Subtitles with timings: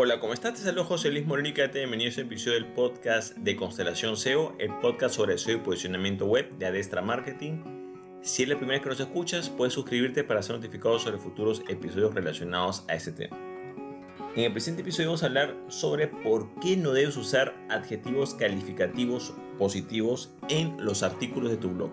[0.00, 0.54] Hola, ¿cómo estás?
[0.54, 4.72] Te saludo José Luis Morenica, bienvenido a este episodio del podcast de Constelación SEO, el
[4.78, 7.64] podcast sobre SEO y posicionamiento web de Adestra Marketing.
[8.22, 11.64] Si es la primera vez que nos escuchas, puedes suscribirte para ser notificado sobre futuros
[11.66, 13.36] episodios relacionados a este tema.
[14.36, 19.34] En el presente episodio vamos a hablar sobre por qué no debes usar adjetivos calificativos
[19.58, 21.90] positivos en los artículos de tu blog.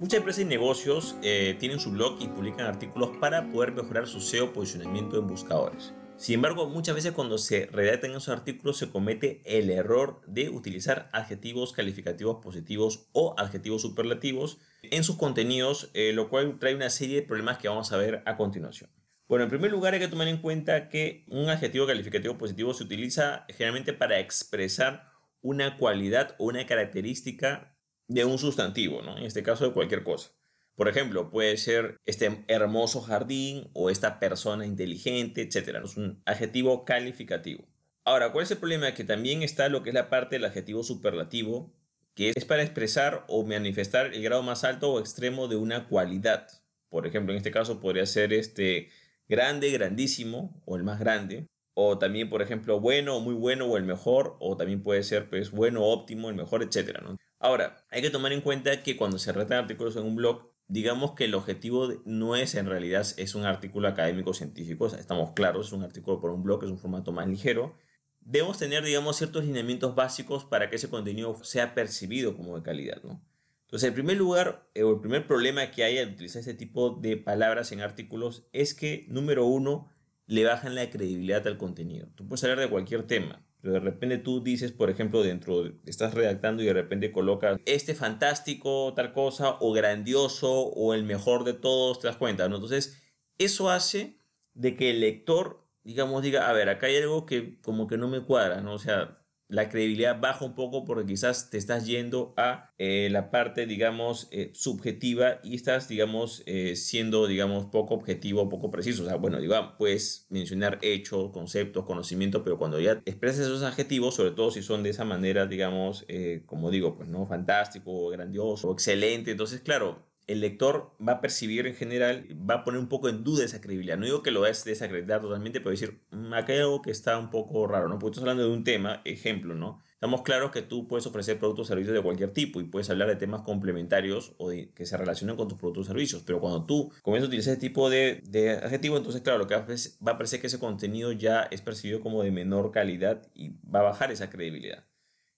[0.00, 4.22] Muchas empresas y negocios eh, tienen su blog y publican artículos para poder mejorar su
[4.22, 5.92] SEO posicionamiento en buscadores.
[6.18, 11.08] Sin embargo, muchas veces cuando se redactan esos artículos se comete el error de utilizar
[11.12, 17.20] adjetivos calificativos positivos o adjetivos superlativos en sus contenidos, eh, lo cual trae una serie
[17.20, 18.90] de problemas que vamos a ver a continuación.
[19.28, 22.82] Bueno, en primer lugar hay que tomar en cuenta que un adjetivo calificativo positivo se
[22.82, 25.04] utiliza generalmente para expresar
[25.40, 27.78] una cualidad o una característica
[28.08, 29.16] de un sustantivo, ¿no?
[29.18, 30.30] en este caso de cualquier cosa.
[30.78, 35.80] Por ejemplo, puede ser este hermoso jardín o esta persona inteligente, etc.
[35.82, 37.66] Es un adjetivo calificativo.
[38.04, 38.94] Ahora, ¿cuál es el problema?
[38.94, 41.74] Que también está lo que es la parte del adjetivo superlativo,
[42.14, 46.46] que es para expresar o manifestar el grado más alto o extremo de una cualidad.
[46.90, 48.90] Por ejemplo, en este caso podría ser este
[49.26, 51.48] grande, grandísimo o el más grande.
[51.74, 54.36] O también, por ejemplo, bueno, muy bueno o el mejor.
[54.38, 57.00] O también puede ser pues bueno, óptimo, el mejor, etc.
[57.40, 61.12] Ahora, hay que tomar en cuenta que cuando se retan artículos en un blog, digamos
[61.12, 65.72] que el objetivo no es en realidad es un artículo académico científico, estamos claros, es
[65.72, 67.74] un artículo por un blog, es un formato más ligero.
[68.20, 73.02] Debemos tener, digamos, ciertos lineamientos básicos para que ese contenido sea percibido como de calidad,
[73.02, 73.24] ¿no?
[73.62, 76.90] Entonces, el primer lugar, eh, o el primer problema que hay al utilizar este tipo
[76.90, 79.90] de palabras en artículos es que, número uno,
[80.26, 82.08] le bajan la credibilidad al contenido.
[82.14, 86.14] Tú puedes hablar de cualquier tema, pero de repente tú dices, por ejemplo, dentro, estás
[86.14, 91.54] redactando y de repente colocas este fantástico, tal cosa, o grandioso, o el mejor de
[91.54, 92.56] todos, te das cuenta, ¿no?
[92.56, 93.02] Entonces,
[93.38, 94.18] eso hace
[94.54, 98.08] de que el lector, digamos, diga, a ver, acá hay algo que como que no
[98.08, 98.74] me cuadra, ¿no?
[98.74, 99.17] O sea,
[99.48, 104.28] la credibilidad baja un poco porque quizás te estás yendo a eh, la parte, digamos,
[104.30, 109.04] eh, subjetiva y estás, digamos, eh, siendo, digamos, poco objetivo, poco preciso.
[109.04, 114.14] O sea, bueno, digamos, puedes mencionar hechos, conceptos, conocimientos, pero cuando ya expresas esos adjetivos,
[114.16, 116.06] sobre todo si son de esa manera, digamos,
[116.46, 117.26] como digo, pues, ¿no?
[117.26, 119.30] Fantástico, grandioso, excelente.
[119.30, 123.24] Entonces, claro, el lector va a percibir en general, va a poner un poco en
[123.24, 123.96] duda esa credibilidad.
[123.96, 127.18] No digo que lo es desacreditar totalmente, pero decir, mm, acá hay algo que está
[127.18, 127.98] un poco raro, ¿no?
[127.98, 129.80] Porque estás hablando de un tema, ejemplo, ¿no?
[129.94, 133.08] Estamos claros que tú puedes ofrecer productos o servicios de cualquier tipo y puedes hablar
[133.08, 136.92] de temas complementarios o que se relacionan con tus productos o servicios, pero cuando tú
[137.02, 140.40] comienzas a utilizar ese tipo de, de adjetivo, entonces, claro, lo que va a parecer
[140.40, 144.30] que ese contenido ya es percibido como de menor calidad y va a bajar esa
[144.30, 144.84] credibilidad.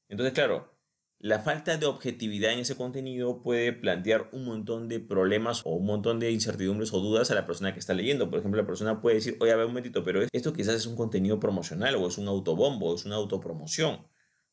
[0.09, 0.80] Entonces, claro,
[1.21, 5.85] la falta de objetividad en ese contenido puede plantear un montón de problemas o un
[5.85, 8.31] montón de incertidumbres o dudas a la persona que está leyendo.
[8.31, 10.87] Por ejemplo, la persona puede decir, oye, a ver un momentito, pero esto quizás es
[10.87, 14.07] un contenido promocional o es un autobombo, o es una autopromoción.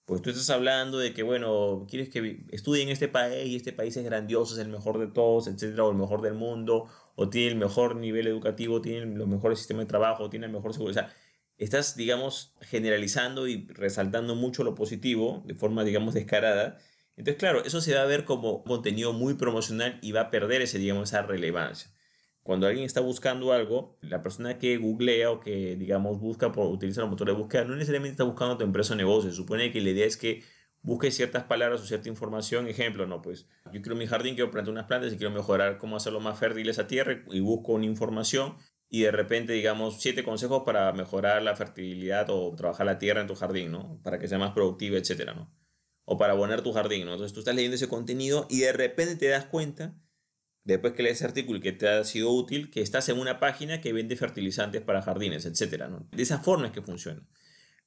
[0.06, 3.72] Pues tú estás hablando de que, bueno, quieres que estudie en este país y este
[3.72, 7.30] país es grandioso, es el mejor de todos, etcétera, o el mejor del mundo, o
[7.30, 11.12] tiene el mejor nivel educativo, tiene los mejores sistemas de trabajo, tiene el mejor seguridad
[11.58, 16.78] estás, digamos, generalizando y resaltando mucho lo positivo de forma, digamos, descarada.
[17.16, 20.62] Entonces, claro, eso se va a ver como contenido muy promocional y va a perder
[20.62, 21.92] ese, digamos, esa relevancia.
[22.44, 27.04] Cuando alguien está buscando algo, la persona que googlea o que, digamos, busca por utilizar
[27.04, 29.32] un motor de búsqueda, no necesariamente está buscando tu empresa o negocio.
[29.34, 30.44] Supone que la idea es que
[30.82, 32.68] busque ciertas palabras o cierta información.
[32.68, 35.98] Ejemplo, no, pues yo quiero mi jardín, quiero plantar unas plantas y quiero mejorar cómo
[35.98, 38.56] hacerlo más fértil esa tierra y busco una información
[38.90, 43.28] y de repente, digamos, siete consejos para mejorar la fertilidad o trabajar la tierra en
[43.28, 44.00] tu jardín, ¿no?
[44.04, 45.54] Para que sea más productiva, etcétera, ¿no?
[46.06, 47.14] O para abonar tu jardín, ¿no?
[47.14, 49.98] Entonces tú estás leyendo ese contenido y de repente te das cuenta,
[50.64, 53.40] después que lees ese artículo y que te ha sido útil, que estás en una
[53.40, 56.08] página que vende fertilizantes para jardines, etcétera, ¿no?
[56.12, 57.28] De esa forma es que funciona.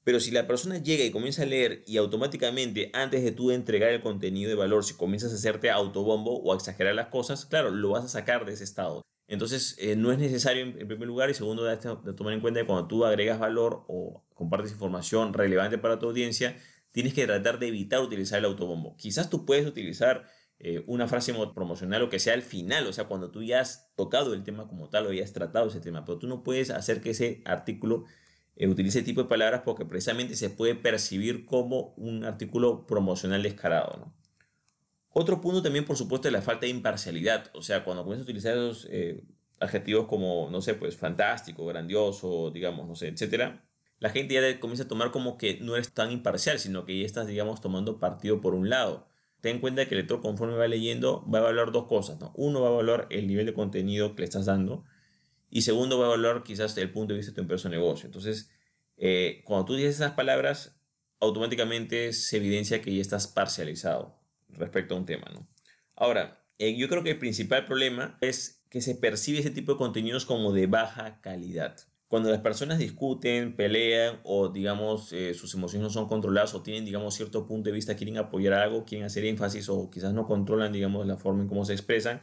[0.04, 3.90] Pero si la persona llega y comienza a leer y automáticamente, antes de tú entregar
[3.90, 7.70] el contenido de valor, si comienzas a hacerte autobombo o a exagerar las cosas, claro,
[7.70, 9.02] lo vas a sacar de ese estado.
[9.30, 12.66] Entonces, eh, no es necesario en, primer lugar y segundo, de, tomar en cuenta que
[12.66, 16.56] cuando tú agregas valor o compartes información relevante para tu audiencia,
[16.90, 18.96] tienes que tratar de evitar utilizar el autobombo.
[18.96, 20.26] Quizás tú puedes utilizar
[20.58, 23.94] eh, una frase promocional o que sea al final, o sea, cuando tú ya has
[23.94, 26.70] tocado el tema como tal o ya has tratado ese tema, pero tú no puedes
[26.70, 28.06] hacer que ese artículo
[28.56, 33.44] eh, utilice ese tipo de palabras porque precisamente se puede percibir como un artículo promocional
[33.44, 34.19] descarado, ¿no?
[35.12, 37.50] Otro punto también, por supuesto, es la falta de imparcialidad.
[37.54, 39.24] O sea, cuando comienzas a utilizar esos eh,
[39.58, 43.64] adjetivos como, no sé, pues fantástico, grandioso, digamos, no sé, etcétera,
[43.98, 47.06] la gente ya comienza a tomar como que no eres tan imparcial, sino que ya
[47.06, 49.08] estás, digamos, tomando partido por un lado.
[49.40, 52.20] Ten en cuenta que el lector, conforme va leyendo, va a evaluar dos cosas.
[52.20, 52.32] ¿no?
[52.36, 54.84] Uno va a evaluar el nivel de contenido que le estás dando.
[55.50, 58.06] Y segundo, va a evaluar quizás el punto de vista de tu empresa o negocio.
[58.06, 58.50] Entonces,
[59.02, 60.78] Eh, cuando tú dices esas palabras,
[61.20, 64.19] automáticamente se evidencia que ya estás parcializado
[64.54, 65.48] respecto a un tema, ¿no?
[65.96, 69.78] Ahora, eh, yo creo que el principal problema es que se percibe ese tipo de
[69.78, 71.76] contenidos como de baja calidad.
[72.06, 76.84] Cuando las personas discuten, pelean o, digamos, eh, sus emociones no son controladas o tienen,
[76.84, 80.72] digamos, cierto punto de vista, quieren apoyar algo, quieren hacer énfasis o quizás no controlan,
[80.72, 82.20] digamos, la forma en cómo se expresan,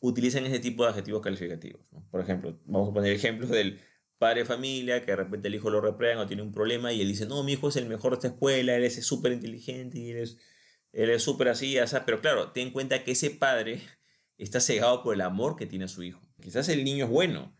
[0.00, 1.88] utilizan ese tipo de adjetivos calificativos.
[2.10, 3.80] Por ejemplo, vamos a poner ejemplos del
[4.18, 7.00] padre de familia que de repente el hijo lo reprueba o tiene un problema y
[7.00, 9.98] él dice, no, mi hijo es el mejor de esta escuela, él es súper inteligente
[9.98, 10.38] y él es
[10.92, 13.80] él es súper así, pero claro, ten en cuenta que ese padre
[14.38, 16.20] está cegado por el amor que tiene a su hijo.
[16.40, 17.54] Quizás el niño es bueno,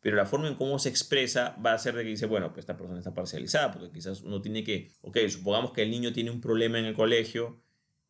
[0.00, 2.60] pero la forma en cómo se expresa va a ser de que dice, bueno, pues
[2.62, 6.30] esta persona está parcializada, porque quizás uno tiene que, ok, supongamos que el niño tiene
[6.30, 7.62] un problema en el colegio,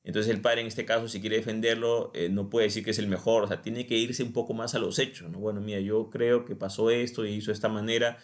[0.05, 2.99] entonces el padre en este caso, si quiere defenderlo, eh, no puede decir que es
[2.99, 5.39] el mejor, o sea, tiene que irse un poco más a los hechos, ¿no?
[5.39, 8.19] Bueno, mira, yo creo que pasó esto y hizo de esta manera,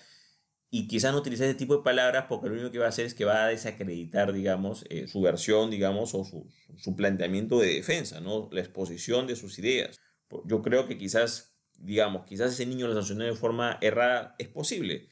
[0.77, 3.07] y quizás no utilice ese tipo de palabras porque lo único que va a hacer
[3.07, 7.75] es que va a desacreditar, digamos, eh, su versión, digamos, o su, su, planteamiento de
[7.75, 8.49] defensa, ¿no?
[8.51, 10.01] La exposición de sus ideas.
[10.47, 15.11] Yo creo que quizás, digamos, quizás ese niño lo sancionó de forma errada, es posible,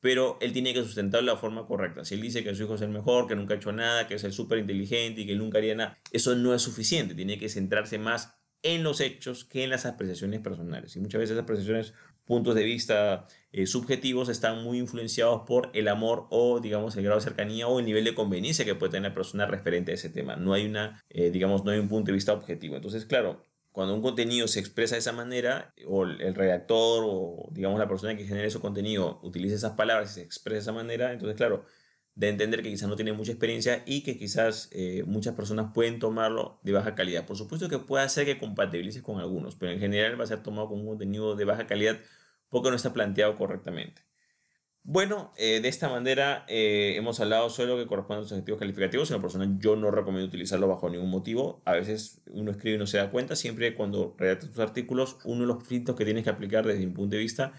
[0.00, 2.06] pero él tiene que sustentarlo de la forma correcta.
[2.06, 4.14] Si él dice que su hijo es el mejor, que nunca ha hecho nada, que
[4.14, 7.14] es el súper inteligente y que nunca haría nada, eso no es suficiente.
[7.14, 8.32] Tiene que centrarse más
[8.62, 10.96] en los hechos que en las apreciaciones personales.
[10.96, 11.92] Y muchas veces esas apreciaciones
[12.24, 17.20] puntos de vista eh, subjetivos están muy influenciados por el amor o, digamos, el grado
[17.20, 20.08] de cercanía o el nivel de conveniencia que puede tener la persona referente a ese
[20.08, 20.36] tema.
[20.36, 22.76] No hay una, eh, digamos, no hay un punto de vista objetivo.
[22.76, 23.42] Entonces, claro,
[23.72, 28.16] cuando un contenido se expresa de esa manera, o el redactor o, digamos, la persona
[28.16, 31.64] que genera ese contenido utiliza esas palabras y se expresa de esa manera, entonces, claro,
[32.14, 35.98] de entender que quizás no tiene mucha experiencia y que quizás eh, muchas personas pueden
[35.98, 37.24] tomarlo de baja calidad.
[37.26, 40.42] Por supuesto que puede ser que compatibilices con algunos, pero en general va a ser
[40.42, 41.98] tomado con un contenido de baja calidad
[42.50, 44.02] porque no está planteado correctamente.
[44.84, 49.10] Bueno, eh, de esta manera eh, hemos hablado solo que corresponde a los objetivos calificativos.
[49.10, 51.62] En la persona yo no recomiendo utilizarlo bajo ningún motivo.
[51.64, 53.36] A veces uno escribe y no se da cuenta.
[53.36, 56.92] Siempre cuando redactas tus artículos, uno de los filtros que tienes que aplicar desde mi
[56.92, 57.52] punto de vista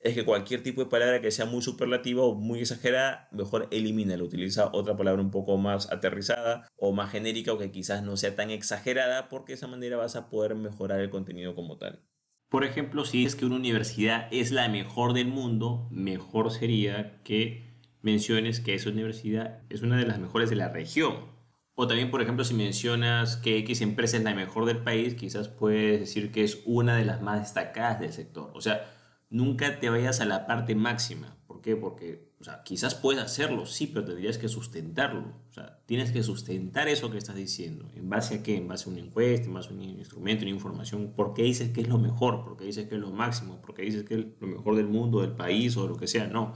[0.00, 4.24] es que cualquier tipo de palabra que sea muy superlativa o muy exagerada, mejor elimínalo.
[4.24, 8.34] Utiliza otra palabra un poco más aterrizada o más genérica o que quizás no sea
[8.34, 12.02] tan exagerada porque de esa manera vas a poder mejorar el contenido como tal.
[12.48, 17.66] Por ejemplo, si es que una universidad es la mejor del mundo, mejor sería que
[18.02, 21.34] menciones que esa universidad es una de las mejores de la región.
[21.74, 25.48] O también, por ejemplo, si mencionas que X empresa es la mejor del país, quizás
[25.48, 28.50] puedes decir que es una de las más destacadas del sector.
[28.54, 28.95] O sea,
[29.30, 31.36] nunca te vayas a la parte máxima.
[31.46, 31.76] ¿Por qué?
[31.76, 35.32] Porque, o sea, quizás puedes hacerlo, sí, pero tendrías que sustentarlo.
[35.48, 37.88] O sea, tienes que sustentar eso que estás diciendo.
[37.94, 38.56] ¿En base a qué?
[38.56, 41.12] En base a una encuesta, en base a un instrumento, una información.
[41.14, 42.44] ¿Por qué dices que es lo mejor?
[42.44, 43.60] ¿Por qué dices que es lo máximo?
[43.60, 46.26] ¿Por qué dices que es lo mejor del mundo, del país o lo que sea?
[46.26, 46.54] No.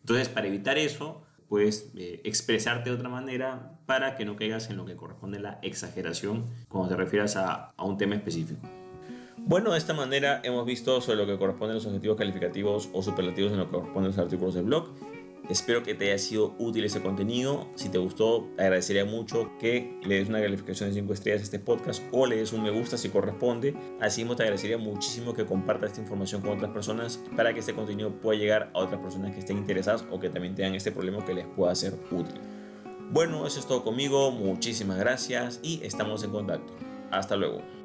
[0.00, 4.76] Entonces, para evitar eso, puedes eh, expresarte de otra manera para que no caigas en
[4.76, 8.68] lo que corresponde a la exageración cuando te refieras a, a un tema específico.
[9.48, 13.00] Bueno, de esta manera hemos visto sobre lo que corresponde a los objetivos calificativos o
[13.00, 14.88] superlativos en lo que corresponden los artículos del blog.
[15.48, 17.68] Espero que te haya sido útil ese contenido.
[17.76, 21.60] Si te gustó, agradecería mucho que le des una calificación de 5 estrellas a este
[21.60, 23.76] podcast o le des un me gusta si corresponde.
[24.00, 28.20] Así te agradecería muchísimo que compartas esta información con otras personas para que este contenido
[28.20, 31.34] pueda llegar a otras personas que estén interesadas o que también tengan este problema que
[31.34, 32.40] les pueda ser útil.
[33.12, 34.32] Bueno, eso es todo conmigo.
[34.32, 36.72] Muchísimas gracias y estamos en contacto.
[37.12, 37.75] Hasta luego.